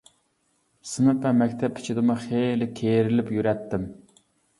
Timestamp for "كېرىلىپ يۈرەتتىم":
2.79-3.87